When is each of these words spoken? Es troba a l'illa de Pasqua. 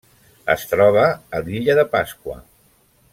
Es 0.53 0.63
troba 0.71 1.03
a 1.39 1.43
l'illa 1.49 1.77
de 1.81 1.87
Pasqua. 1.93 2.39